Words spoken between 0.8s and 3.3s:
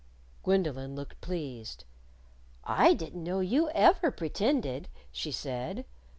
looked pleased. "I didn't